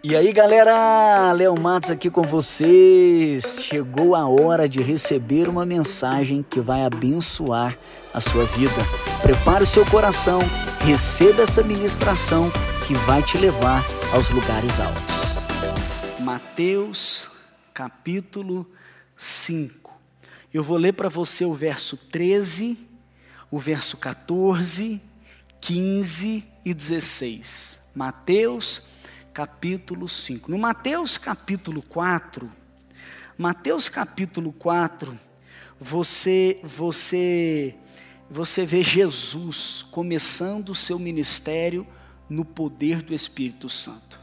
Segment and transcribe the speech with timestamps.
[0.00, 3.64] E aí galera, Léo Matos aqui com vocês.
[3.64, 7.76] Chegou a hora de receber uma mensagem que vai abençoar
[8.14, 8.76] a sua vida.
[9.20, 10.38] Prepare o seu coração,
[10.78, 12.48] receba essa ministração
[12.86, 13.84] que vai te levar
[14.14, 16.20] aos lugares altos.
[16.20, 17.28] Mateus
[17.74, 18.70] capítulo
[19.16, 19.92] 5.
[20.54, 22.78] Eu vou ler para você o verso 13,
[23.50, 25.02] o verso 14,
[25.60, 27.80] 15 e 16.
[27.96, 28.97] Mateus
[29.38, 30.50] capítulo 5.
[30.50, 32.50] No Mateus capítulo 4,
[33.36, 35.16] Mateus capítulo 4,
[35.78, 37.72] você você
[38.28, 41.86] você vê Jesus começando o seu ministério
[42.28, 44.18] no poder do Espírito Santo.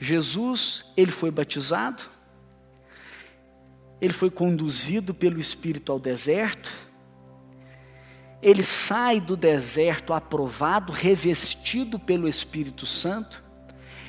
[0.00, 2.02] Jesus, ele foi batizado,
[4.00, 6.72] ele foi conduzido pelo Espírito ao deserto,
[8.42, 13.46] ele sai do deserto aprovado, revestido pelo Espírito Santo,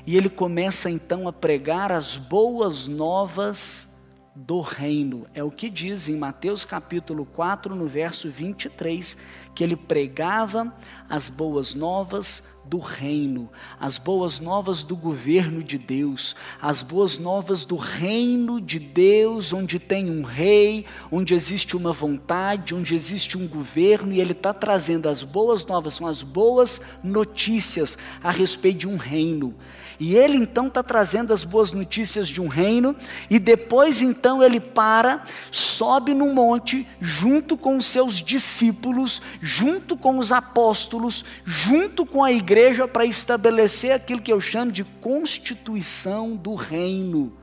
[0.09, 3.87] e ele começa então a pregar as boas novas
[4.35, 5.27] do reino.
[5.35, 9.15] É o que diz em Mateus capítulo 4, no verso 23,
[9.53, 10.73] que ele pregava
[11.07, 17.65] as boas novas do reino, as boas novas do governo de Deus, as boas novas
[17.65, 23.47] do reino de Deus, onde tem um rei, onde existe uma vontade, onde existe um
[23.47, 28.87] governo, e ele está trazendo as boas novas, são as boas notícias a respeito de
[28.87, 29.55] um reino.
[29.99, 32.95] E ele então está trazendo as boas notícias de um reino,
[33.29, 40.19] e depois então ele para, sobe no monte, junto com os seus discípulos, junto com
[40.19, 46.55] os apóstolos, junto com a igreja, para estabelecer aquilo que eu chamo de constituição do
[46.55, 47.37] reino.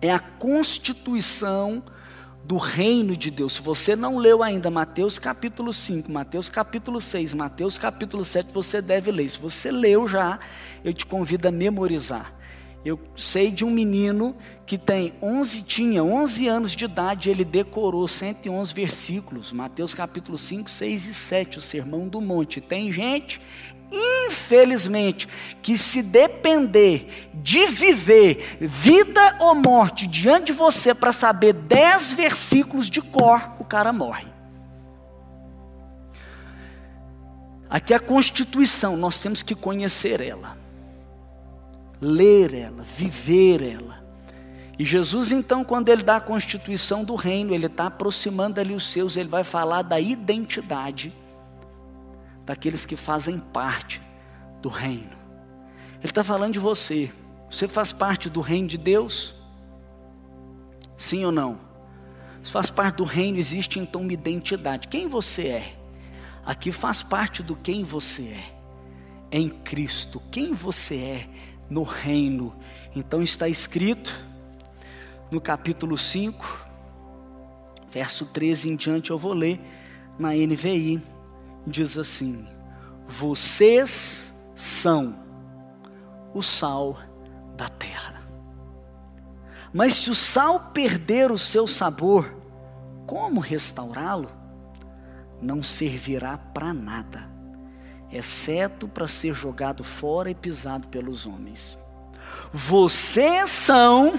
[0.00, 1.82] É a constituição
[2.44, 3.54] do reino de Deus.
[3.54, 8.82] Se você não leu ainda Mateus capítulo 5, Mateus capítulo 6, Mateus capítulo 7, você
[8.82, 9.28] deve ler.
[9.28, 10.38] Se você leu já,
[10.84, 12.32] eu te convido a memorizar.
[12.84, 18.06] Eu sei de um menino que tem 11, tinha 11 anos de idade, ele decorou
[18.06, 22.60] 111 versículos, Mateus capítulo 5, 6 e 7, o Sermão do Monte.
[22.60, 23.40] Tem gente,
[23.90, 25.26] infelizmente,
[25.62, 32.90] que se depender de viver vida ou morte diante de você para saber 10 versículos
[32.90, 34.26] de cor, o cara morre.
[37.70, 40.63] Aqui é a Constituição, nós temos que conhecer ela
[42.04, 44.04] ler ela, viver ela.
[44.78, 48.86] E Jesus, então, quando ele dá a constituição do reino, ele está aproximando ali os
[48.86, 51.12] seus, ele vai falar da identidade
[52.44, 54.02] daqueles que fazem parte
[54.60, 55.12] do reino.
[56.00, 57.10] Ele está falando de você.
[57.50, 59.34] Você faz parte do reino de Deus?
[60.98, 61.58] Sim ou não?
[62.42, 64.88] Se faz parte do reino, existe então uma identidade.
[64.88, 65.76] Quem você é?
[66.44, 68.44] Aqui faz parte do quem você é.
[69.30, 70.20] Em Cristo.
[70.30, 71.28] Quem você é
[71.68, 72.54] no reino.
[72.94, 74.12] Então está escrito
[75.30, 76.66] no capítulo 5,
[77.90, 79.60] verso 13 em diante, eu vou ler
[80.18, 81.02] na NVI.
[81.66, 82.46] Diz assim:
[83.06, 85.16] Vocês são
[86.32, 86.98] o sal
[87.56, 88.22] da terra.
[89.72, 92.32] Mas se o sal perder o seu sabor,
[93.06, 94.30] como restaurá-lo?
[95.42, 97.33] Não servirá para nada
[98.14, 101.76] exceto para ser jogado fora e pisado pelos homens.
[102.52, 104.18] Vocês são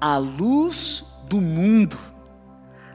[0.00, 1.98] a luz do mundo.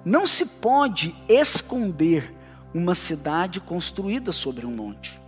[0.04, 2.36] Não se pode esconder
[2.74, 5.22] uma cidade construída sobre um monte.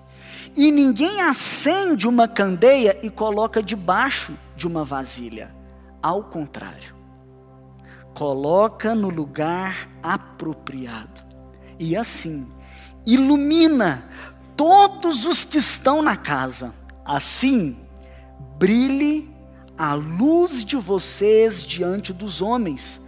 [0.55, 5.55] E ninguém acende uma candeia e coloca debaixo de uma vasilha.
[6.01, 6.95] Ao contrário,
[8.13, 11.21] coloca no lugar apropriado.
[11.77, 12.47] E assim,
[13.05, 14.09] ilumina
[14.59, 16.73] todos os que estão na casa.
[17.05, 17.77] Assim,
[18.57, 19.33] brilhe
[19.77, 22.99] a luz de vocês diante dos homens,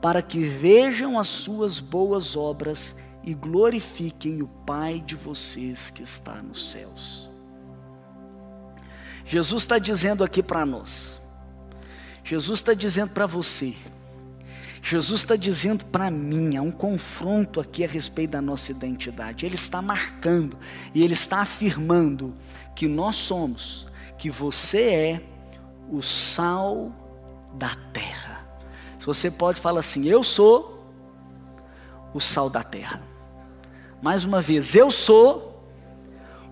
[0.00, 2.94] para que vejam as suas boas obras
[3.24, 7.28] e glorifiquem o Pai de vocês que está nos céus.
[9.26, 11.20] Jesus está dizendo aqui para nós,
[12.22, 13.74] Jesus está dizendo para você,
[14.82, 19.44] Jesus está dizendo para mim, há um confronto aqui a respeito da nossa identidade.
[19.44, 20.56] Ele está marcando
[20.94, 22.34] e ele está afirmando
[22.74, 23.86] que nós somos,
[24.16, 25.22] que você é
[25.90, 26.92] o sal
[27.54, 28.48] da terra.
[28.98, 30.84] Se você pode falar assim, eu sou
[32.14, 33.02] o sal da terra.
[34.02, 35.62] Mais uma vez, eu sou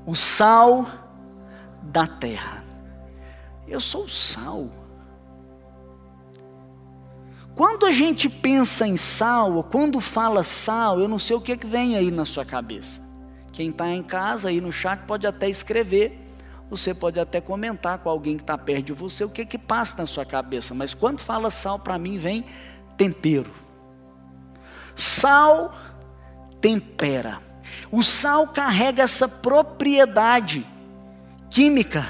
[0.04, 0.86] o sal
[1.82, 2.64] da terra.
[3.66, 4.68] Eu sou o sal.
[7.58, 11.58] Quando a gente pensa em sal, ou quando fala sal, eu não sei o que,
[11.58, 13.02] que vem aí na sua cabeça.
[13.52, 16.28] Quem está em casa aí no chat pode até escrever
[16.70, 19.98] você pode até comentar com alguém que está perto de você o que que passa
[19.98, 22.44] na sua cabeça, mas quando fala sal, para mim vem
[22.96, 23.50] tempero.
[24.94, 25.74] Sal
[26.60, 27.40] tempera.
[27.90, 30.66] O sal carrega essa propriedade
[31.48, 32.06] química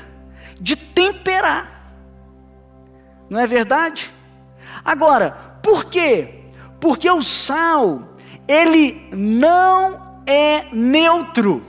[0.61, 1.95] de temperar.
[3.31, 4.11] Não é verdade?
[4.88, 5.32] Agora,
[5.62, 6.44] por quê?
[6.81, 8.14] Porque o sal,
[8.49, 11.62] ele não é neutro.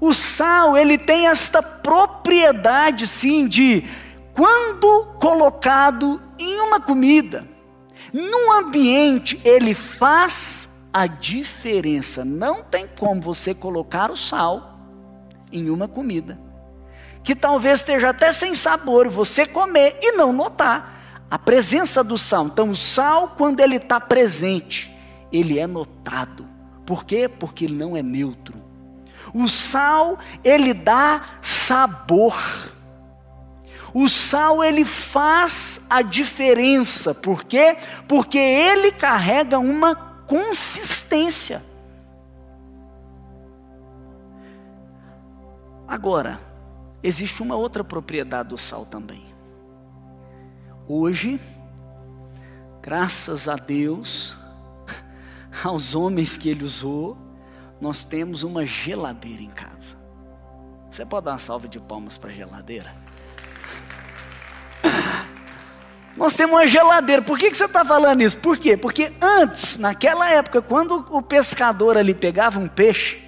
[0.00, 3.84] O sal, ele tem esta propriedade, sim, de
[4.32, 7.46] quando colocado em uma comida,
[8.14, 12.24] num ambiente, ele faz a diferença.
[12.24, 14.80] Não tem como você colocar o sal
[15.52, 16.40] em uma comida
[17.22, 21.01] que talvez esteja até sem sabor, você comer e não notar
[21.32, 22.44] a presença do sal.
[22.44, 24.94] Então, o sal, quando ele está presente,
[25.32, 26.46] ele é notado.
[26.84, 27.26] Por quê?
[27.26, 28.62] Porque ele não é neutro.
[29.32, 32.34] O sal, ele dá sabor.
[33.94, 37.14] O sal, ele faz a diferença.
[37.14, 37.78] Por quê?
[38.06, 39.94] Porque ele carrega uma
[40.26, 41.62] consistência.
[45.88, 46.38] Agora,
[47.02, 49.31] existe uma outra propriedade do sal também.
[50.94, 51.40] Hoje,
[52.82, 54.36] graças a Deus,
[55.64, 57.16] aos homens que ele usou,
[57.80, 59.96] nós temos uma geladeira em casa.
[60.90, 62.92] Você pode dar uma salva de palmas para a geladeira?
[66.14, 67.22] Nós temos uma geladeira.
[67.22, 68.36] Por que, que você está falando isso?
[68.36, 68.76] Por quê?
[68.76, 73.18] Porque antes, naquela época, quando o pescador ali pegava um peixe,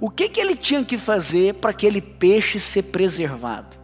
[0.00, 3.78] o que, que ele tinha que fazer para aquele peixe ser preservado?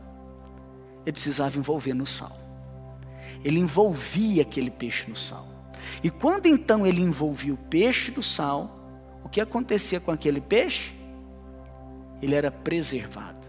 [1.04, 2.45] Ele precisava envolver no sal.
[3.46, 5.46] Ele envolvia aquele peixe no sal.
[6.02, 8.76] E quando então ele envolvia o peixe no sal,
[9.22, 10.96] o que acontecia com aquele peixe?
[12.20, 13.46] Ele era preservado.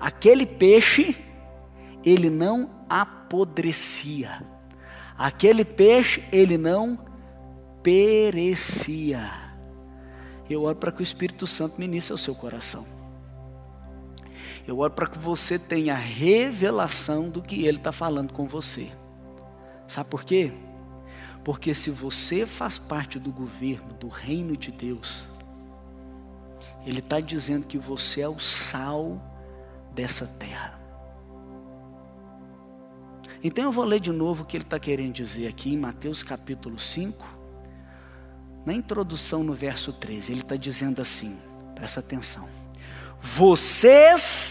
[0.00, 1.16] Aquele peixe,
[2.04, 4.42] ele não apodrecia.
[5.16, 6.98] Aquele peixe, ele não
[7.84, 9.22] perecia.
[10.48, 12.84] Eu oro para que o Espírito Santo ministre ao seu coração.
[14.70, 18.88] Eu oro para que você tenha revelação do que ele está falando com você.
[19.88, 20.52] Sabe por quê?
[21.42, 25.22] Porque se você faz parte do governo, do reino de Deus,
[26.86, 29.20] Ele está dizendo que você é o sal
[29.92, 30.78] dessa terra.
[33.42, 36.22] Então eu vou ler de novo o que ele está querendo dizer aqui em Mateus
[36.22, 37.26] capítulo 5,
[38.64, 40.30] na introdução no verso 13.
[40.30, 41.36] Ele está dizendo assim,
[41.74, 42.48] presta atenção:
[43.18, 44.49] Vocês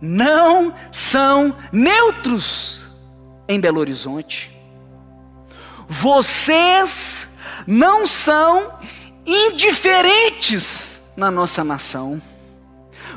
[0.00, 2.82] não são neutros
[3.48, 4.60] em Belo Horizonte
[5.90, 7.26] vocês
[7.66, 8.72] não são
[9.26, 12.22] indiferentes na nossa nação.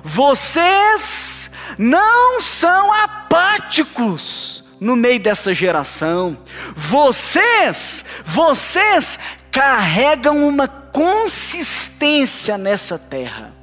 [0.03, 6.35] Vocês não são apáticos no meio dessa geração.
[6.75, 9.19] Vocês, vocês
[9.51, 13.53] carregam uma consistência nessa terra.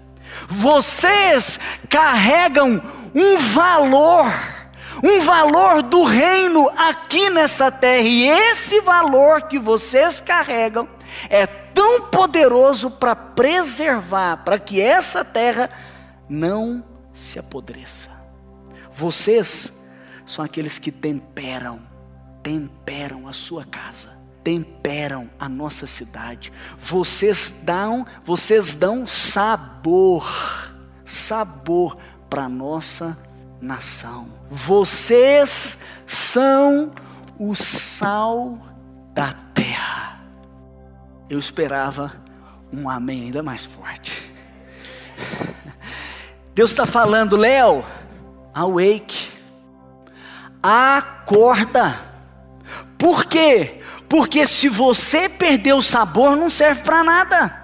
[0.48, 1.58] Vocês
[1.88, 2.80] carregam
[3.14, 4.26] um valor
[5.02, 10.88] um valor do reino aqui nessa terra, e esse valor que vocês carregam
[11.28, 15.70] é tão poderoso para preservar, para que essa terra
[16.28, 16.84] não
[17.14, 18.10] se apodreça.
[18.92, 19.72] Vocês
[20.26, 21.80] são aqueles que temperam,
[22.42, 24.10] temperam a sua casa,
[24.44, 26.52] temperam a nossa cidade.
[26.78, 30.28] Vocês dão, vocês dão sabor,
[31.04, 31.96] sabor
[32.30, 33.18] para nossa
[33.60, 34.28] nação.
[34.48, 36.92] Vocês são
[37.36, 38.58] o sal
[39.12, 40.20] da terra.
[41.28, 42.12] Eu esperava
[42.72, 44.32] um amém ainda mais forte.
[46.54, 47.84] Deus está falando, Léo,
[48.54, 49.28] awake,
[50.62, 52.00] acorda.
[52.98, 53.80] Por quê?
[54.08, 57.60] Porque se você perder o sabor, não serve para nada.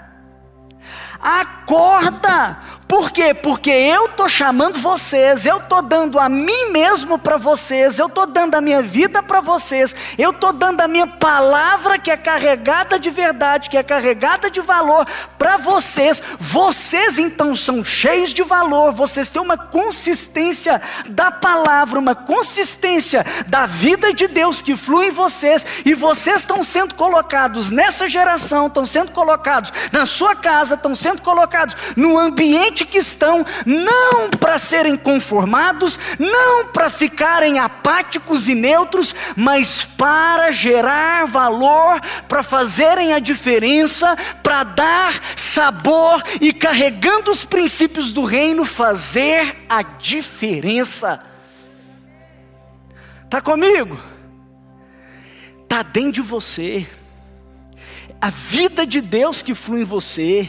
[1.21, 2.59] Acorda,
[2.89, 3.35] por quê?
[3.35, 8.27] Porque eu estou chamando vocês, eu estou dando a mim mesmo para vocês, eu estou
[8.27, 12.97] dando a minha vida para vocês, eu estou dando a minha palavra que é carregada
[12.97, 15.05] de verdade, que é carregada de valor
[15.37, 16.23] para vocês.
[16.39, 23.67] Vocês então são cheios de valor, vocês têm uma consistência da palavra, uma consistência da
[23.67, 28.87] vida de Deus que flui em vocês, e vocês estão sendo colocados nessa geração, estão
[28.87, 34.97] sendo colocados na sua casa, estão sendo colocados no ambiente que estão não para serem
[34.97, 44.17] conformados, não para ficarem apáticos e neutros, mas para gerar valor, para fazerem a diferença,
[44.43, 51.25] para dar sabor e carregando os princípios do reino fazer a diferença.
[53.31, 53.99] Tá comigo?
[55.69, 56.87] Tá dentro de você.
[58.21, 60.49] A vida de Deus que flui em você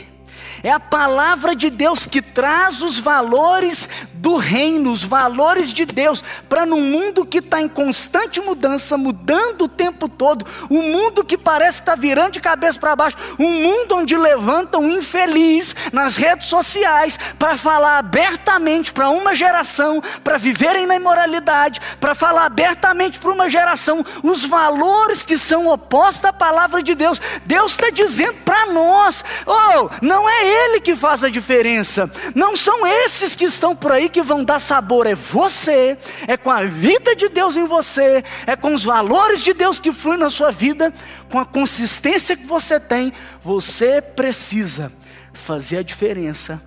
[0.63, 6.24] é a palavra de Deus que traz os valores do reino, os valores de Deus,
[6.50, 11.38] para num mundo que está em constante mudança, mudando o tempo todo, um mundo que
[11.38, 16.17] parece estar tá virando de cabeça para baixo, um mundo onde levantam um infeliz nas
[16.17, 23.19] redes sociais para falar abertamente para uma geração, para viverem na imoralidade, para falar abertamente
[23.19, 27.19] para uma geração os valores que são opostos à palavra de Deus.
[27.45, 32.86] Deus está dizendo para nós: oh, não é Ele que faz a diferença, não são
[32.86, 35.97] esses que estão por aí que vão dar sabor é você,
[36.27, 39.91] é com a vida de Deus em você, é com os valores de Deus que
[39.91, 40.93] fluem na sua vida,
[41.31, 43.13] com a consistência que você tem.
[43.41, 44.91] Você precisa
[45.33, 46.61] fazer a diferença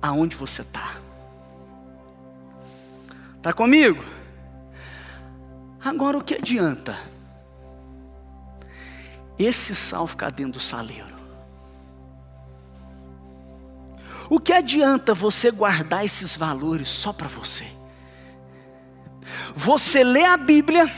[0.00, 0.96] aonde você está.
[3.36, 4.04] Está comigo?
[5.84, 6.98] Agora o que adianta?
[9.38, 11.07] Esse sal ficar dentro do saleiro.
[14.30, 17.64] O que adianta você guardar esses valores só para você?
[19.54, 20.90] Você lê a Bíblia,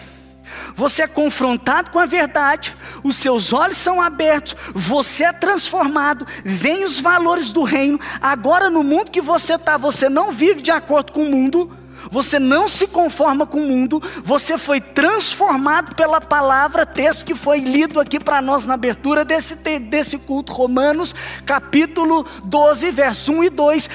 [0.75, 6.85] você é confrontado com a verdade, os seus olhos são abertos, você é transformado, vem
[6.85, 7.99] os valores do reino.
[8.21, 11.77] Agora, no mundo que você está, você não vive de acordo com o mundo,
[12.11, 17.61] você não se conforma com o mundo, você foi transformado pela palavra, texto que foi
[17.61, 21.15] lido aqui para nós na abertura desse, desse culto, Romanos,
[21.45, 23.91] capítulo 12, verso 1 e 2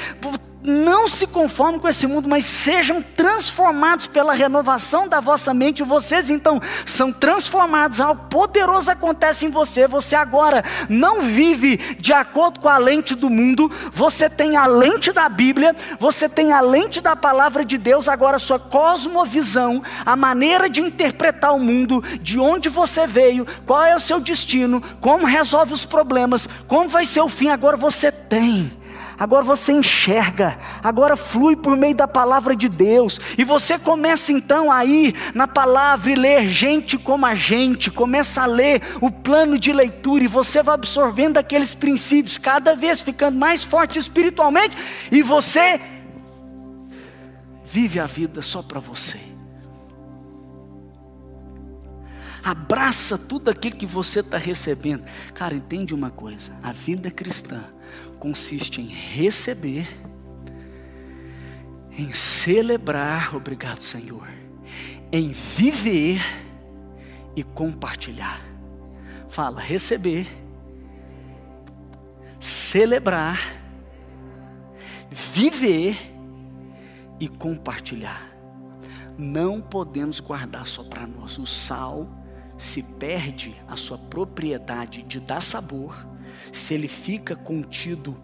[0.65, 5.83] não se conformem com esse mundo, mas sejam transformados pela renovação da vossa mente.
[5.83, 9.87] Vocês então são transformados, algo poderoso acontece em você.
[9.87, 15.11] Você agora não vive de acordo com a lente do mundo, você tem a lente
[15.11, 18.07] da Bíblia, você tem a lente da palavra de Deus.
[18.07, 23.95] Agora, sua cosmovisão, a maneira de interpretar o mundo, de onde você veio, qual é
[23.95, 28.71] o seu destino, como resolve os problemas, como vai ser o fim, agora você tem
[29.17, 34.71] agora você enxerga, agora flui por meio da palavra de Deus, e você começa então
[34.71, 39.57] a ir na palavra e ler gente como a gente, começa a ler o plano
[39.57, 44.77] de leitura, e você vai absorvendo aqueles princípios, cada vez ficando mais forte espiritualmente,
[45.11, 45.79] e você
[47.65, 49.19] vive a vida só para você.
[52.45, 55.03] Abraça tudo aquilo que você está recebendo.
[55.33, 57.63] Cara, entende uma coisa: a vida cristã
[58.19, 59.87] consiste em receber,
[61.97, 64.27] em celebrar, obrigado Senhor,
[65.11, 66.21] em viver
[67.35, 68.41] e compartilhar.
[69.29, 70.27] Fala, receber,
[72.39, 73.39] celebrar,
[75.09, 75.97] viver
[77.19, 78.31] e compartilhar.
[79.17, 81.37] Não podemos guardar só para nós.
[81.37, 82.07] O sal
[82.57, 86.05] se perde a sua propriedade de dar sabor
[86.51, 88.17] se ele fica contido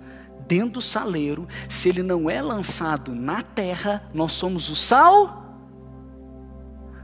[0.48, 5.42] dentro do saleiro, se ele não é lançado na terra, nós somos o sal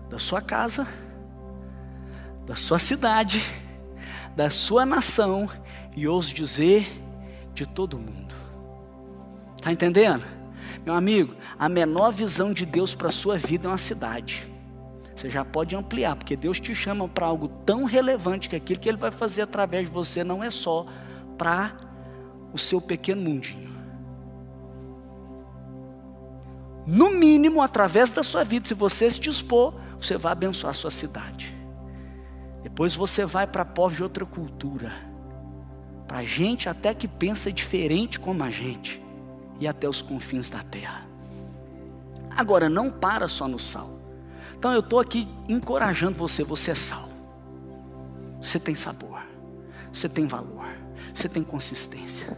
[0.10, 0.88] da sua casa,
[2.46, 3.44] da sua cidade,
[4.36, 5.50] da sua nação
[5.96, 6.88] e ouso dizer
[7.54, 8.36] de todo mundo.
[9.56, 10.24] Está entendendo?
[10.86, 14.50] Meu amigo, a menor visão de Deus para a sua vida é uma cidade.
[15.18, 18.88] Você já pode ampliar, porque Deus te chama para algo tão relevante que aquilo que
[18.88, 20.86] Ele vai fazer através de você não é só
[21.36, 21.76] para
[22.54, 23.76] o seu pequeno mundinho.
[26.86, 30.92] No mínimo, através da sua vida, se você se dispor, você vai abençoar a sua
[30.92, 31.58] cidade.
[32.62, 34.92] Depois você vai para povos de outra cultura,
[36.08, 39.04] para gente até que pensa diferente como a gente,
[39.60, 41.08] e até os confins da terra.
[42.30, 43.98] Agora, não para só no sal.
[44.58, 47.08] Então eu estou aqui encorajando você, você é sal.
[48.42, 49.22] Você tem sabor,
[49.92, 50.58] você tem valor
[51.18, 52.38] você tem consistência.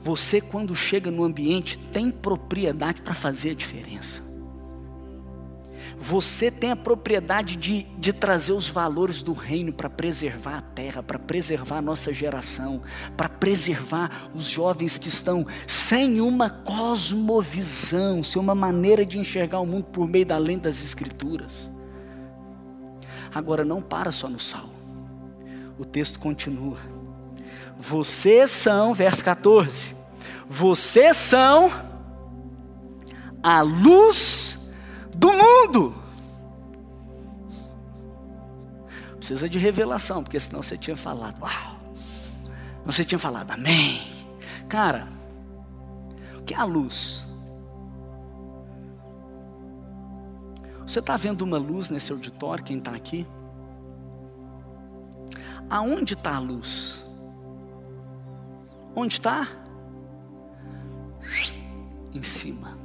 [0.00, 4.22] Você, quando chega no ambiente, tem propriedade para fazer a diferença.
[5.98, 11.02] Você tem a propriedade de, de trazer os valores do reino para preservar a terra,
[11.02, 12.82] para preservar a nossa geração,
[13.16, 19.66] para preservar os jovens que estão sem uma cosmovisão, sem uma maneira de enxergar o
[19.66, 21.70] mundo por meio da lente das Escrituras.
[23.34, 24.76] Agora, não para só no sal
[25.78, 26.78] o texto continua.
[27.78, 29.94] Vocês são, verso 14,
[30.48, 31.70] Vocês são
[33.42, 34.58] a luz
[35.16, 35.94] do mundo.
[39.16, 41.76] Precisa de revelação, porque senão você tinha falado, uau.
[42.84, 44.02] Você tinha falado, amém.
[44.68, 45.08] Cara,
[46.38, 47.26] o que é a luz?
[50.86, 53.26] Você está vendo uma luz nesse auditório, quem está aqui?
[55.68, 57.04] Aonde está a luz?
[58.94, 59.48] Onde está?
[62.14, 62.75] Em cima.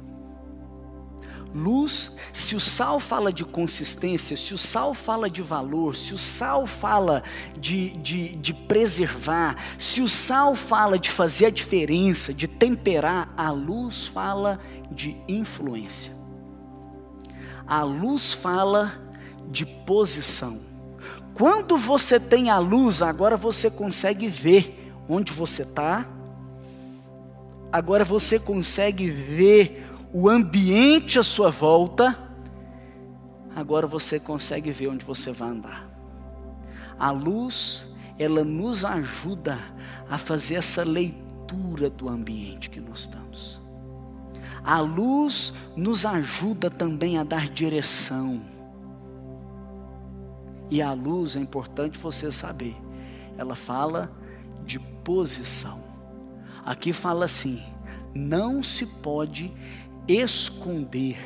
[1.54, 6.18] Luz, se o sal fala de consistência, se o sal fala de valor, se o
[6.18, 7.22] sal fala
[7.58, 13.50] de, de, de preservar, se o sal fala de fazer a diferença, de temperar, a
[13.50, 14.58] luz fala
[14.90, 16.12] de influência.
[17.66, 18.92] A luz fala
[19.50, 20.60] de posição.
[21.34, 26.08] Quando você tem a luz, agora você consegue ver onde você está,
[27.70, 32.18] agora você consegue ver o ambiente à sua volta,
[33.56, 35.88] agora você consegue ver onde você vai andar.
[36.98, 37.88] A luz,
[38.18, 39.58] ela nos ajuda
[40.10, 43.60] a fazer essa leitura do ambiente que nós estamos.
[44.62, 48.42] A luz nos ajuda também a dar direção.
[50.70, 52.76] E a luz é importante você saber,
[53.36, 54.12] ela fala
[54.64, 55.82] de posição.
[56.64, 57.62] Aqui fala assim:
[58.14, 59.52] não se pode
[60.06, 61.16] esconder,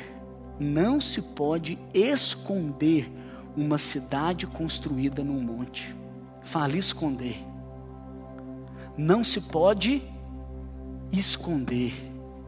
[0.59, 3.11] não se pode esconder
[3.55, 5.95] uma cidade construída num monte.
[6.41, 7.43] Fala esconder.
[8.97, 10.03] Não se pode
[11.11, 11.93] esconder.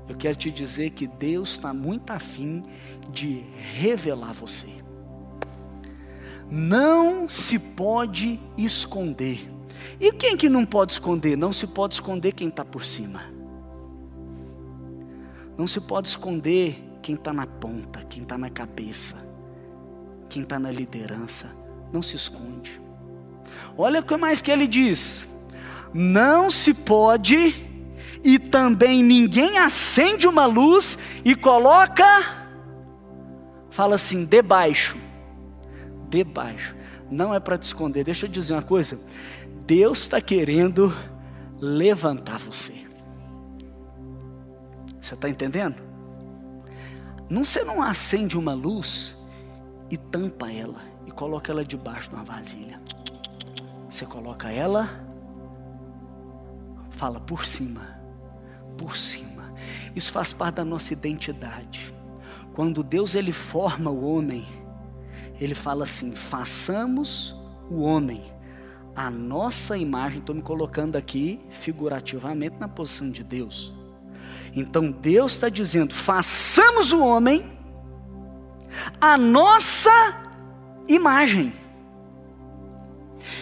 [0.07, 2.63] Eu quero te dizer que Deus está muito afim
[3.11, 3.43] de
[3.77, 4.67] revelar você.
[6.49, 9.51] Não se pode esconder.
[9.99, 11.37] E quem que não pode esconder?
[11.37, 13.38] Não se pode esconder quem está por cima.
[15.59, 19.17] Não se pode esconder quem está na ponta, quem está na cabeça,
[20.29, 21.53] quem está na liderança.
[21.91, 22.79] Não se esconde.
[23.77, 25.27] Olha o que mais que ele diz:
[25.93, 27.53] não se pode
[28.23, 32.05] e também ninguém acende uma luz e coloca,
[33.69, 34.95] fala assim, debaixo.
[36.09, 36.73] Debaixo.
[37.11, 38.05] Não é para te esconder.
[38.05, 38.97] Deixa eu dizer uma coisa.
[39.65, 40.95] Deus está querendo
[41.59, 42.88] levantar você.
[45.09, 45.75] Você está entendendo?
[47.27, 49.15] Não, você não acende uma luz
[49.89, 52.79] e tampa ela e coloca ela debaixo de uma vasilha.
[53.89, 54.87] Você coloca ela,
[56.91, 57.97] fala por cima
[58.77, 59.53] por cima.
[59.95, 61.93] Isso faz parte da nossa identidade.
[62.53, 64.45] Quando Deus ele forma o homem,
[65.41, 67.35] ele fala assim: façamos
[67.69, 68.23] o homem
[68.95, 70.19] a nossa imagem.
[70.19, 73.78] Estou me colocando aqui figurativamente na posição de Deus.
[74.55, 77.45] Então Deus está dizendo: façamos o homem
[78.99, 80.23] a nossa
[80.87, 81.53] imagem.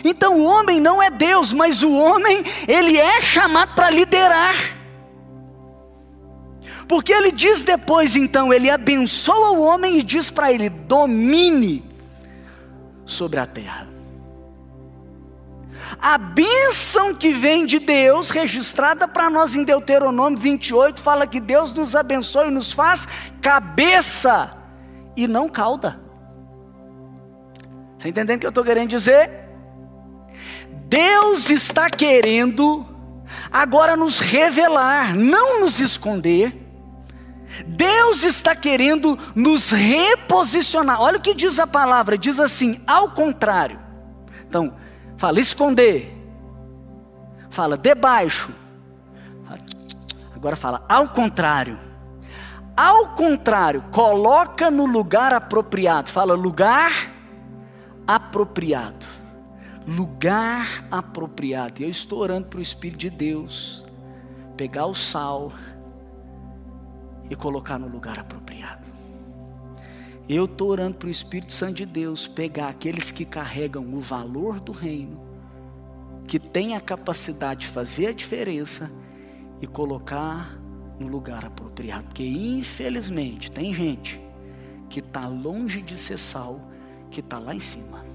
[0.04, 4.78] Então o homem não é Deus, mas o homem ele é chamado para liderar.
[6.88, 11.84] Porque ele diz depois, então, ele abençoa o homem e diz para ele: domine
[13.06, 13.97] sobre a terra.
[16.02, 21.74] A bênção que vem de Deus, registrada para nós em Deuteronômio 28, fala que Deus
[21.74, 23.08] nos abençoa e nos faz
[23.42, 24.52] cabeça
[25.16, 26.00] e não cauda.
[27.98, 29.30] Você entendendo o que eu estou querendo dizer?
[30.88, 32.86] Deus está querendo
[33.52, 36.68] agora nos revelar, não nos esconder
[37.66, 41.02] Deus está querendo nos reposicionar.
[41.02, 43.80] Olha o que diz a palavra: diz assim, ao contrário.
[44.48, 44.74] Então,
[45.18, 46.14] fala esconder,
[47.50, 48.52] fala debaixo.
[50.36, 51.80] Agora fala ao contrário.
[52.76, 56.12] Ao contrário, coloca no lugar apropriado.
[56.12, 56.92] Fala lugar
[58.06, 59.08] apropriado.
[59.88, 61.82] Lugar apropriado.
[61.82, 63.84] E eu estou orando para o Espírito de Deus
[64.56, 65.52] pegar o sal
[67.30, 68.77] e colocar no lugar apropriado.
[70.30, 74.60] Eu estou orando para o Espírito Santo de Deus pegar aqueles que carregam o valor
[74.60, 75.22] do reino,
[76.28, 78.92] que têm a capacidade de fazer a diferença
[79.62, 80.60] e colocar
[81.00, 82.04] no lugar apropriado.
[82.06, 84.20] Porque infelizmente tem gente
[84.90, 86.60] que está longe de ser sal,
[87.10, 88.06] que está lá em cima.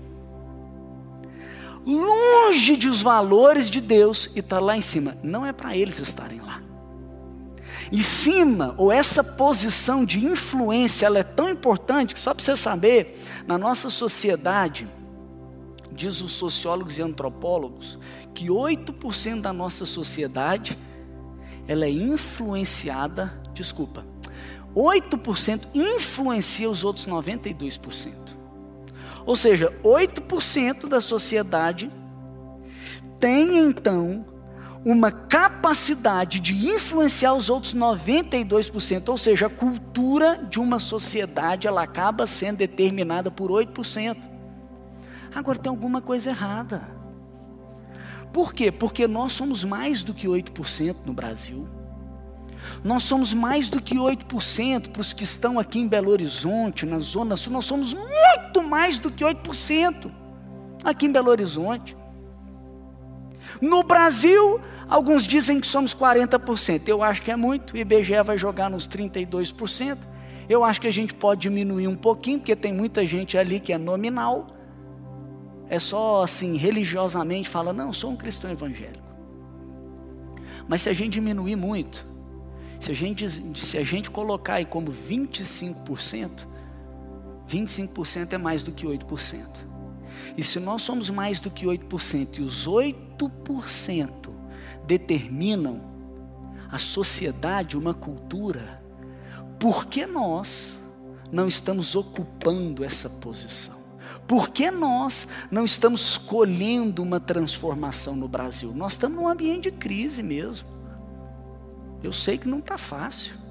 [1.87, 5.16] Longe dos valores de Deus e está lá em cima.
[5.22, 6.62] Não é para eles estarem lá.
[7.92, 12.57] Em cima, ou essa posição de influência, ela é tão importante que só para você
[12.57, 14.88] saber, na nossa sociedade,
[15.92, 17.98] diz os sociólogos e antropólogos,
[18.35, 20.78] que 8% da nossa sociedade
[21.68, 24.07] ela é influenciada, desculpa,
[24.74, 28.14] 8% influencia os outros 92%.
[29.26, 31.92] Ou seja, 8% da sociedade
[33.20, 34.32] tem então
[34.85, 41.83] uma capacidade de influenciar os outros 92%, ou seja, a cultura de uma sociedade ela
[41.83, 44.16] acaba sendo determinada por 8%.
[45.35, 46.83] Agora tem alguma coisa errada.
[48.33, 48.73] Por quê?
[48.73, 51.68] Porque nós somos mais do que 8% no Brasil.
[52.83, 56.99] Nós somos mais do que 8% para os que estão aqui em Belo Horizonte, na
[56.99, 60.11] Zona Sul, nós somos muito mais do que 8%
[60.83, 61.97] aqui em Belo Horizonte.
[63.61, 66.88] No Brasil, alguns dizem que somos 40%.
[66.88, 67.75] Eu acho que é muito.
[67.75, 69.99] O IBGE vai jogar nos 32%.
[70.49, 73.73] Eu acho que a gente pode diminuir um pouquinho, porque tem muita gente ali que
[73.73, 74.49] é nominal.
[75.69, 79.03] É só assim, religiosamente fala, não, sou um cristão evangélico.
[80.69, 82.05] Mas se a gente diminuir muito,
[82.79, 86.47] se a gente, se a gente colocar aí como 25%,
[87.49, 89.71] 25% é mais do que 8%.
[90.37, 94.31] E se nós somos mais do que 8% e os 8%
[94.87, 95.81] determinam
[96.71, 98.83] a sociedade, uma cultura,
[99.61, 100.79] por que nós
[101.31, 103.83] não estamos ocupando essa posição?
[104.27, 108.73] Por que nós não estamos escolhendo uma transformação no Brasil?
[108.75, 110.68] Nós estamos num ambiente de crise mesmo.
[112.03, 113.41] Eu sei que não está fácil.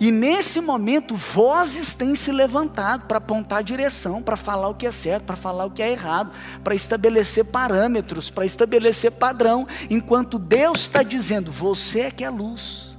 [0.00, 4.86] E nesse momento, vozes têm se levantado para apontar a direção, para falar o que
[4.86, 10.38] é certo, para falar o que é errado, para estabelecer parâmetros, para estabelecer padrão, enquanto
[10.38, 12.96] Deus está dizendo: você é que é luz.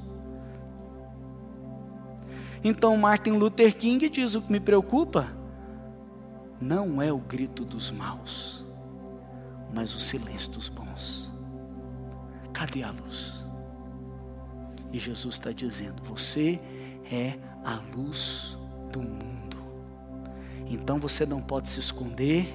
[2.63, 5.27] Então Martin Luther King diz: o que me preocupa
[6.59, 8.65] não é o grito dos maus,
[9.73, 11.31] mas o silêncio dos bons.
[12.51, 13.45] Cadê a luz?
[14.91, 16.59] E Jesus está dizendo: Você
[17.11, 18.57] é a luz
[18.91, 19.57] do mundo.
[20.67, 22.53] Então você não pode se esconder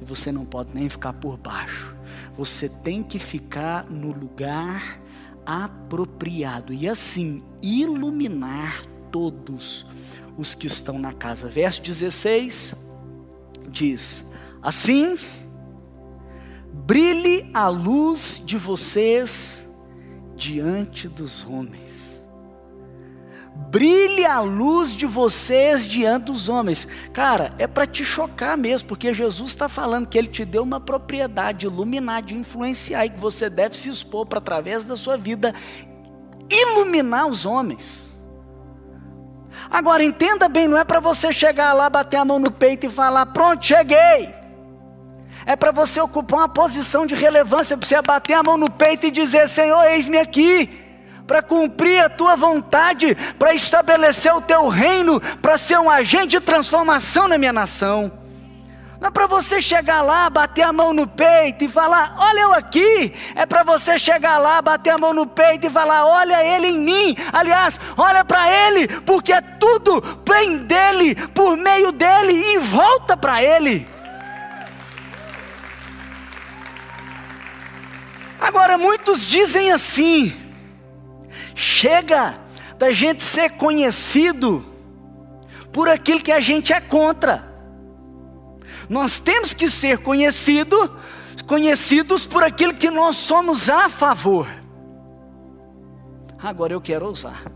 [0.00, 1.94] e você não pode nem ficar por baixo.
[2.36, 5.00] Você tem que ficar no lugar
[5.46, 9.86] apropriado e assim iluminar todos
[10.36, 11.48] os que estão na casa.
[11.48, 12.74] Verso 16
[13.68, 14.24] diz:
[14.62, 15.16] Assim
[16.72, 19.68] brilhe a luz de vocês
[20.36, 22.14] diante dos homens.
[23.54, 26.88] Brilhe a luz de vocês diante dos homens.
[27.12, 30.80] Cara, é para te chocar mesmo, porque Jesus está falando que Ele te deu uma
[30.80, 35.16] propriedade de iluminar, de influenciar, e que você deve se expor para, através da sua
[35.16, 35.54] vida,
[36.50, 38.12] iluminar os homens.
[39.70, 42.90] Agora, entenda bem, não é para você chegar lá, bater a mão no peito e
[42.90, 44.43] falar: pronto, cheguei
[45.46, 49.06] é para você ocupar uma posição de relevância, para você bater a mão no peito
[49.06, 50.68] e dizer: Senhor, eis-me aqui,
[51.26, 56.40] para cumprir a tua vontade, para estabelecer o teu reino, para ser um agente de
[56.40, 58.10] transformação na minha nação.
[59.00, 62.54] Não é para você chegar lá, bater a mão no peito e falar: Olha eu
[62.54, 63.12] aqui.
[63.34, 66.78] É para você chegar lá, bater a mão no peito e falar: Olha ele em
[66.78, 67.16] mim.
[67.30, 73.93] Aliás, olha para ele, porque tudo vem dele, por meio dele e volta para ele.
[78.40, 80.34] Agora, muitos dizem assim:
[81.54, 82.34] chega
[82.78, 84.64] da gente ser conhecido
[85.72, 87.52] por aquilo que a gente é contra.
[88.88, 90.96] Nós temos que ser conhecido,
[91.46, 94.46] conhecidos por aquilo que nós somos a favor.
[96.42, 97.53] Agora eu quero ousar.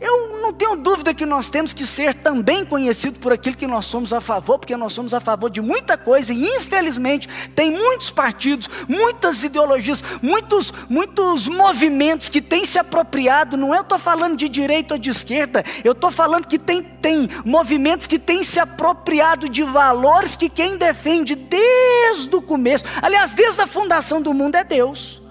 [0.00, 3.86] Eu não tenho dúvida que nós temos que ser também conhecidos por aquilo que nós
[3.86, 8.10] somos a favor, porque nós somos a favor de muita coisa e infelizmente tem muitos
[8.10, 13.56] partidos, muitas ideologias, muitos, muitos movimentos que têm se apropriado.
[13.56, 16.82] Não é eu estou falando de direita ou de esquerda, eu estou falando que tem,
[16.82, 23.34] tem movimentos que têm se apropriado de valores que quem defende desde o começo, aliás,
[23.34, 25.27] desde a fundação do mundo é Deus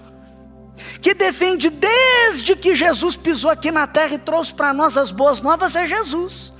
[1.00, 5.40] que defende desde que Jesus pisou aqui na terra e trouxe para nós as boas
[5.40, 6.52] novas é Jesus.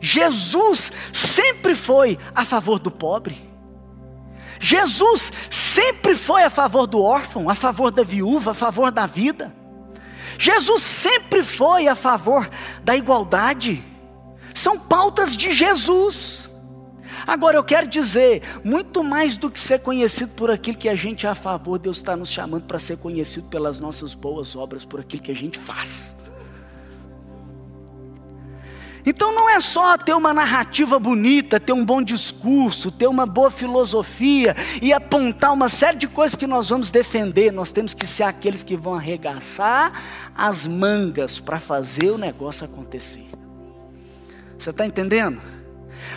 [0.00, 3.46] Jesus sempre foi a favor do pobre.
[4.60, 9.54] Jesus sempre foi a favor do órfão, a favor da viúva, a favor da vida.
[10.38, 12.48] Jesus sempre foi a favor
[12.82, 13.82] da igualdade.
[14.54, 16.45] São pautas de Jesus.
[17.26, 21.26] Agora eu quero dizer, muito mais do que ser conhecido por aquilo que a gente
[21.26, 25.00] é a favor, Deus está nos chamando para ser conhecido pelas nossas boas obras, por
[25.00, 26.16] aquilo que a gente faz.
[29.06, 33.52] Então não é só ter uma narrativa bonita, ter um bom discurso, ter uma boa
[33.52, 37.52] filosofia e apontar uma série de coisas que nós vamos defender.
[37.52, 39.92] Nós temos que ser aqueles que vão arregaçar
[40.36, 43.28] as mangas para fazer o negócio acontecer.
[44.58, 45.40] Você está entendendo?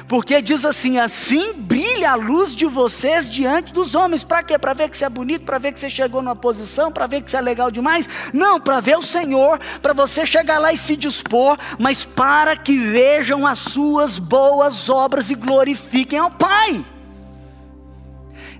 [0.07, 4.23] Porque diz assim: assim brilha a luz de vocês diante dos homens.
[4.23, 4.57] Para quê?
[4.57, 7.21] Para ver que você é bonito, para ver que você chegou numa posição, para ver
[7.21, 8.07] que você é legal demais?
[8.33, 12.77] Não, para ver o Senhor, para você chegar lá e se dispor, mas para que
[12.77, 16.85] vejam as suas boas obras e glorifiquem ao Pai.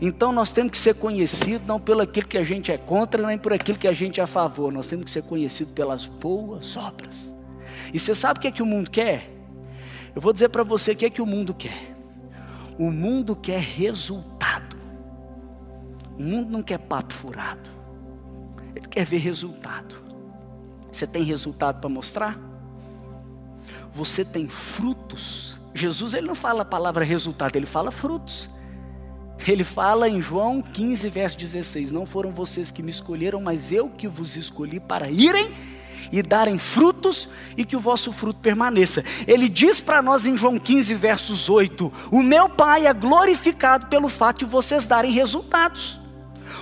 [0.02, 3.38] Então nós temos que ser conhecidos não pelo aquilo que a gente é contra, nem
[3.38, 4.72] por aquilo que a gente é a favor.
[4.72, 7.36] Nós temos que ser conhecidos pelas boas obras.
[7.94, 9.39] E você sabe o que, é que o mundo quer?
[10.16, 11.96] Eu vou dizer para você o que é que o mundo quer.
[12.78, 14.78] O mundo quer resultado.
[16.18, 17.70] O mundo não quer papo furado.
[18.76, 19.96] Ele quer ver resultado.
[20.92, 22.40] Você tem resultado para mostrar?
[23.92, 25.60] Você tem frutos?
[25.74, 28.50] Jesus ele não fala a palavra resultado, ele fala frutos.
[29.48, 33.90] Ele fala em João 15, verso 16: Não foram vocês que me escolheram, mas eu
[33.90, 35.54] que vos escolhi para irem
[36.12, 39.04] e darem frutos e que o vosso fruto permaneça.
[39.28, 44.10] Ele diz para nós em João 15, versos 8: O meu Pai é glorificado pelo
[44.10, 46.00] fato de vocês darem resultados.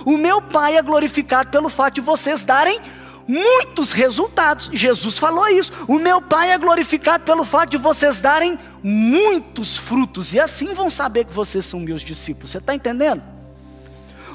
[0.04, 2.80] O meu Pai é glorificado pelo fato de vocês darem
[3.28, 4.70] muitos resultados.
[4.72, 5.70] Jesus falou isso.
[5.86, 10.88] O meu Pai é glorificado pelo fato de vocês darem muitos frutos, e assim vão
[10.88, 12.50] saber que vocês são meus discípulos.
[12.50, 13.22] Você está entendendo?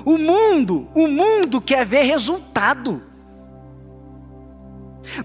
[0.06, 3.02] O mundo, o mundo quer ver resultado.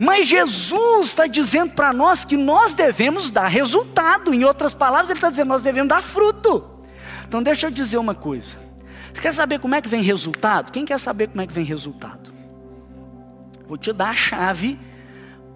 [0.01, 4.35] Mas Jesus está dizendo para nós que nós devemos dar resultado.
[4.35, 6.65] Em outras palavras, ele está dizendo nós devemos dar fruto.
[7.27, 8.57] Então deixa eu dizer uma coisa.
[9.13, 10.73] Você quer saber como é que vem resultado?
[10.73, 12.33] Quem quer saber como é que vem resultado?
[13.67, 14.79] Vou te dar a chave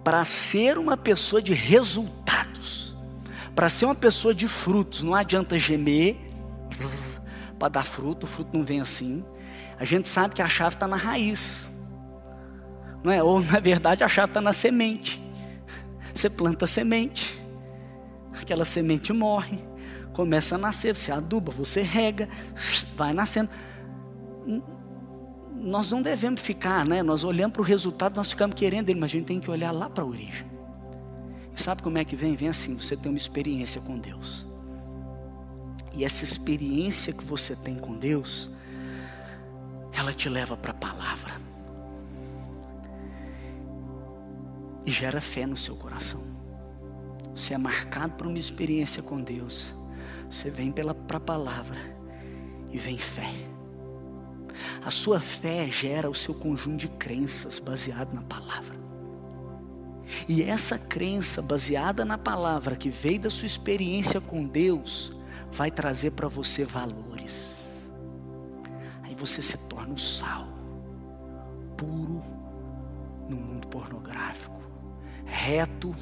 [0.03, 2.95] para ser uma pessoa de resultados.
[3.55, 5.03] Para ser uma pessoa de frutos.
[5.03, 6.17] Não adianta gemer
[7.57, 9.23] para dar fruto, o fruto não vem assim.
[9.79, 11.72] A gente sabe que a chave está na raiz
[13.03, 13.21] não é?
[13.21, 15.21] Ou na verdade a chave está na semente.
[16.13, 17.41] Você planta semente,
[18.39, 19.59] aquela semente morre,
[20.13, 22.29] começa a nascer, você aduba, você rega,
[22.95, 23.49] vai nascendo.
[25.55, 27.01] Nós não devemos ficar, né?
[27.01, 29.71] Nós olhamos para o resultado, nós ficamos querendo ele, mas a gente tem que olhar
[29.71, 30.45] lá para a origem.
[31.55, 32.35] E sabe como é que vem?
[32.35, 34.45] Vem assim, você tem uma experiência com Deus.
[35.93, 38.49] E essa experiência que você tem com Deus,
[39.97, 41.42] ela te leva para a palavra.
[44.85, 46.21] E gera fé no seu coração.
[47.35, 49.73] Você é marcado por uma experiência com Deus.
[50.29, 51.79] Você vem pela pra palavra
[52.71, 53.29] e vem fé.
[54.85, 58.77] A sua fé gera o seu conjunto de crenças baseado na palavra.
[60.27, 65.11] E essa crença baseada na palavra que veio da sua experiência com Deus
[65.51, 67.89] vai trazer para você valores.
[69.01, 70.47] Aí você se torna um sal
[71.77, 72.21] puro
[73.27, 74.62] no mundo pornográfico
[75.33, 75.95] reto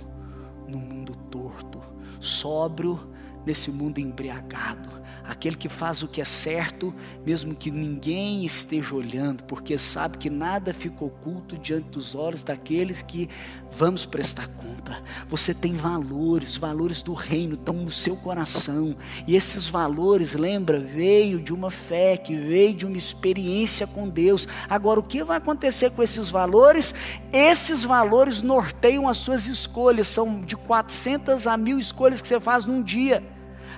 [0.68, 1.82] no mundo torto,
[2.20, 3.11] sóbrio
[3.46, 6.94] nesse mundo embriagado, aquele que faz o que é certo,
[7.26, 13.02] mesmo que ninguém esteja olhando, porque sabe que nada fica oculto diante dos olhos daqueles
[13.02, 13.30] que
[13.72, 15.02] vamos prestar conta.
[15.30, 18.96] Você tem valores, valores do reino estão no seu coração,
[19.28, 24.48] e esses valores, lembra, veio de uma fé, que veio de uma experiência com Deus.
[24.70, 26.94] Agora, o que vai acontecer com esses valores?
[27.32, 32.66] Esses valores norteiam as suas escolhas, são de 400 a mil escolhas que você faz
[32.66, 33.24] num dia.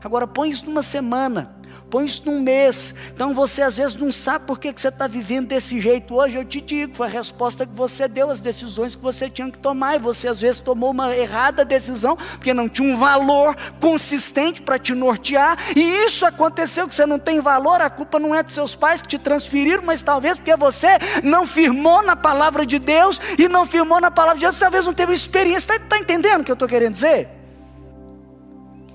[0.03, 1.55] Agora põe isso numa semana,
[1.89, 2.93] põe isso num mês.
[3.13, 6.13] Então você às vezes não sabe por que, que você está vivendo desse jeito.
[6.13, 9.49] Hoje eu te digo, foi a resposta que você deu às decisões que você tinha
[9.49, 9.95] que tomar.
[9.95, 14.77] E você às vezes tomou uma errada decisão, porque não tinha um valor consistente para
[14.77, 15.57] te nortear.
[15.73, 19.01] E isso aconteceu, que você não tem valor, a culpa não é dos seus pais
[19.01, 23.65] que te transferiram, mas talvez porque você não firmou na palavra de Deus e não
[23.65, 25.75] firmou na palavra de Deus, talvez não teve experiência.
[25.75, 27.42] Está tá entendendo o que eu estou querendo dizer?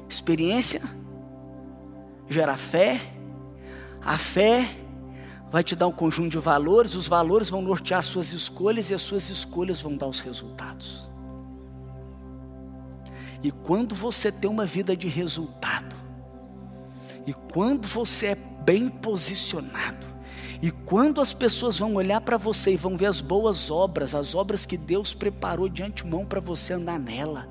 [0.09, 0.83] Experiência.
[2.29, 3.01] Gera fé,
[4.03, 4.69] a fé
[5.51, 8.95] vai te dar um conjunto de valores, os valores vão nortear as suas escolhas e
[8.95, 11.09] as suas escolhas vão dar os resultados.
[13.43, 15.97] E quando você tem uma vida de resultado,
[17.27, 20.07] e quando você é bem posicionado,
[20.61, 24.35] e quando as pessoas vão olhar para você e vão ver as boas obras, as
[24.35, 27.49] obras que Deus preparou de antemão para você andar nela,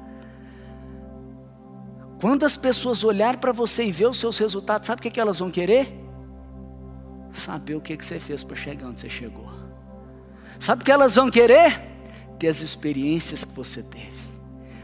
[2.19, 5.39] quando as pessoas olharem para você e ver os seus resultados, sabe o que, elas
[5.39, 5.93] vão querer?
[7.31, 9.47] Saber o que, que você fez para chegar onde você chegou.
[10.59, 11.79] Sabe o que elas vão querer?
[12.39, 14.17] Ter as experiências que você teve,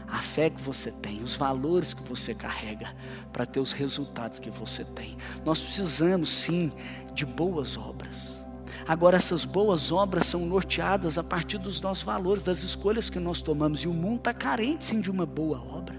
[0.08, 2.94] a fé que você tem, os valores que você carrega
[3.32, 5.16] para ter os resultados que você tem.
[5.44, 6.72] Nós precisamos sim
[7.14, 8.44] de boas obras.
[8.86, 13.40] Agora, essas boas obras são norteadas a partir dos nossos valores, das escolhas que nós
[13.40, 15.96] tomamos, e o mundo está carente sim de uma boa obra,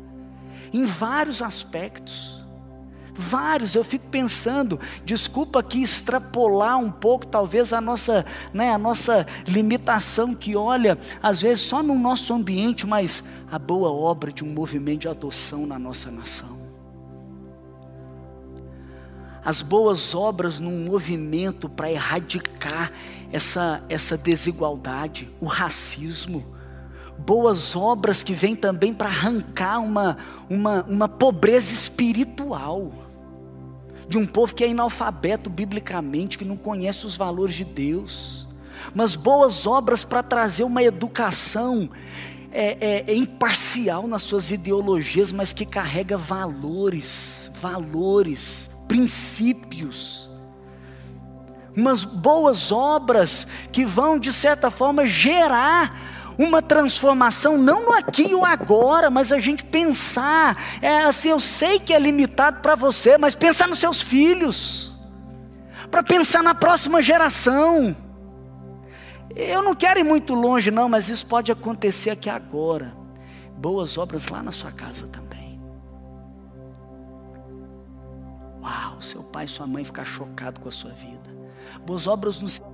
[0.73, 2.35] em vários aspectos.
[3.17, 9.25] Vários, eu fico pensando, desculpa aqui extrapolar um pouco, talvez a nossa, né, a nossa
[9.47, 14.53] limitação que olha, às vezes só no nosso ambiente, mas a boa obra de um
[14.53, 16.59] movimento de adoção na nossa nação.
[19.45, 22.91] As boas obras num movimento para erradicar
[23.31, 26.43] essa, essa desigualdade, o racismo,
[27.17, 30.17] boas obras que vêm também para arrancar uma,
[30.49, 32.91] uma, uma pobreza espiritual
[34.07, 38.47] de um povo que é analfabeto biblicamente, que não conhece os valores de Deus,
[38.93, 41.89] mas boas obras para trazer uma educação
[42.51, 50.29] é, é, é, imparcial nas suas ideologias, mas que carrega valores, valores, princípios.
[51.75, 58.45] Umas boas obras que vão, de certa forma, gerar uma transformação, não no aqui ou
[58.45, 63.35] agora, mas a gente pensar, é assim, eu sei que é limitado para você, mas
[63.35, 64.91] pensar nos seus filhos,
[65.89, 67.95] para pensar na próxima geração.
[69.35, 72.95] Eu não quero ir muito longe, não, mas isso pode acontecer aqui agora.
[73.57, 75.59] Boas obras lá na sua casa também.
[78.61, 81.35] Uau, seu pai e sua mãe ficar chocado com a sua vida.
[81.85, 82.65] Boas obras no seu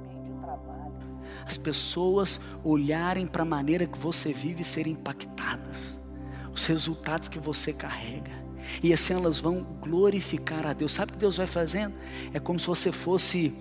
[1.52, 6.00] as pessoas olharem para a maneira que você vive e serem impactadas,
[6.54, 8.32] os resultados que você carrega.
[8.82, 10.94] E assim elas vão glorificar a Deus.
[10.94, 11.94] Sabe o que Deus vai fazendo?
[12.34, 13.54] É como se você fosse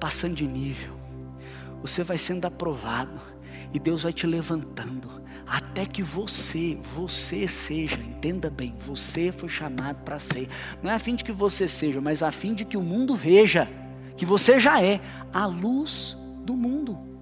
[0.00, 0.94] passando de nível.
[1.82, 3.20] Você vai sendo aprovado
[3.72, 10.02] e Deus vai te levantando até que você, você seja, entenda bem, você foi chamado
[10.02, 10.48] para ser.
[10.82, 13.14] Não é a fim de que você seja, mas a fim de que o mundo
[13.14, 13.68] veja
[14.16, 15.00] que você já é
[15.32, 17.15] a luz do mundo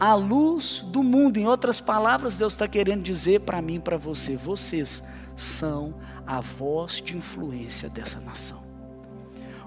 [0.00, 1.36] a luz do mundo.
[1.36, 5.02] Em outras palavras, Deus está querendo dizer para mim e para você: vocês
[5.36, 5.94] são
[6.26, 8.62] a voz de influência dessa nação.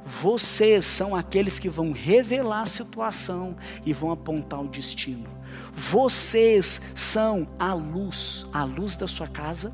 [0.04, 5.30] Vocês são aqueles que vão revelar a situação e vão apontar o destino.
[5.74, 9.74] Vocês são a luz, a luz da sua casa,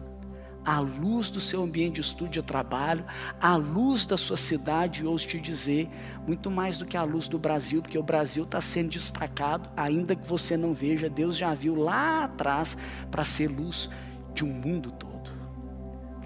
[0.70, 3.04] a luz do seu ambiente de estudo e trabalho,
[3.42, 5.90] a luz da sua cidade, e ouço te dizer,
[6.28, 10.16] muito mais do que a luz do Brasil, porque o Brasil está sendo destacado, ainda
[10.16, 12.78] que você não veja, Deus já viu lá atrás
[13.10, 13.90] para ser luz
[14.36, 15.10] de um mundo todo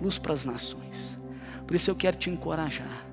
[0.01, 1.17] luz para as nações.
[1.65, 3.07] Por isso eu quero te encorajar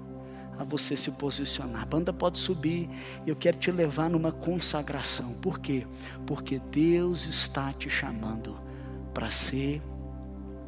[0.58, 1.82] a você se posicionar.
[1.82, 2.90] A banda pode subir,
[3.24, 5.32] eu quero te levar numa consagração.
[5.34, 5.86] Por quê?
[6.26, 8.58] Porque Deus está te chamando
[9.14, 9.80] para ser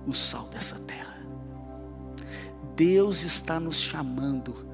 [0.07, 1.17] o sal dessa terra.
[2.75, 4.67] Deus está nos chamando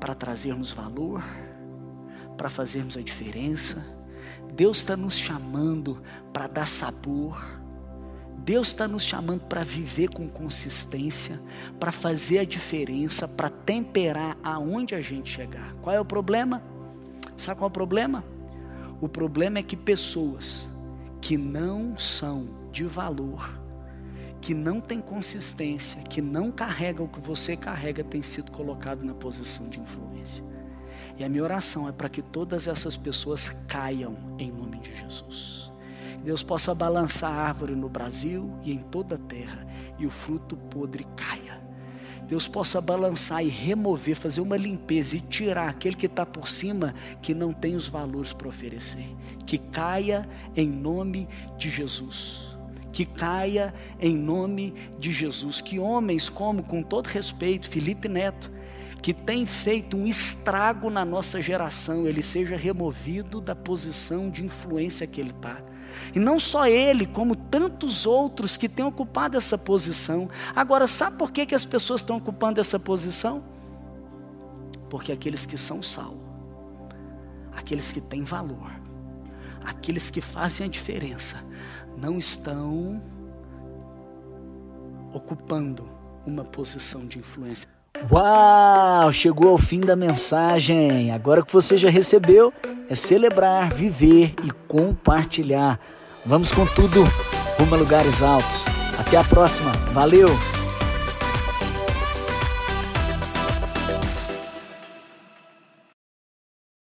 [0.00, 1.22] para trazermos valor,
[2.36, 3.84] para fazermos a diferença.
[4.52, 7.62] Deus está nos chamando para dar sabor.
[8.38, 11.40] Deus está nos chamando para viver com consistência,
[11.80, 15.72] para fazer a diferença, para temperar aonde a gente chegar.
[15.80, 16.62] Qual é o problema?
[17.38, 18.22] Sabe qual é o problema?
[19.00, 20.68] O problema é que pessoas
[21.20, 23.58] que não são de valor,
[24.44, 29.14] que não tem consistência, que não carrega o que você carrega, tem sido colocado na
[29.14, 30.44] posição de influência.
[31.16, 35.72] E a minha oração é para que todas essas pessoas caiam em nome de Jesus.
[36.22, 39.66] Deus possa balançar a árvore no Brasil e em toda a terra,
[39.98, 41.58] e o fruto podre caia.
[42.28, 46.94] Deus possa balançar e remover, fazer uma limpeza e tirar aquele que está por cima
[47.22, 49.08] que não tem os valores para oferecer.
[49.46, 51.26] Que caia em nome
[51.56, 52.53] de Jesus
[52.94, 55.60] que caia em nome de Jesus.
[55.60, 58.50] Que homens como, com todo respeito, Felipe Neto,
[59.02, 65.06] que tem feito um estrago na nossa geração, ele seja removido da posição de influência
[65.06, 65.60] que ele está.
[66.14, 70.30] E não só ele, como tantos outros que têm ocupado essa posição.
[70.54, 73.44] Agora, sabe por que, que as pessoas estão ocupando essa posição?
[74.88, 76.16] Porque aqueles que são sal,
[77.52, 78.72] aqueles que têm valor,
[79.64, 81.36] aqueles que fazem a diferença,
[81.96, 83.02] não estão
[85.12, 85.88] ocupando
[86.26, 87.68] uma posição de influência.
[88.10, 89.12] Uau!
[89.12, 91.10] Chegou ao fim da mensagem.
[91.12, 92.52] Agora que você já recebeu,
[92.88, 95.78] é celebrar, viver e compartilhar.
[96.26, 97.04] Vamos com tudo
[97.58, 98.64] rumo a lugares altos.
[98.98, 99.70] Até a próxima.
[99.92, 100.28] Valeu!